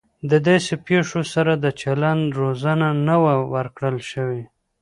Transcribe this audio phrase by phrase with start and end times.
[0.29, 4.43] د داسې پیښو سره د چلند روزنه نه وه ورکړل شوې